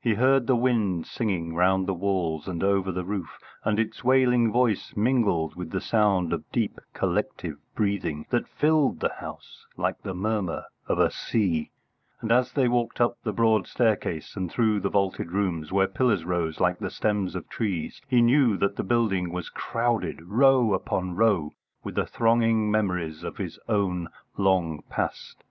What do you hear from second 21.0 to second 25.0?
row, with the thronging memories of his own long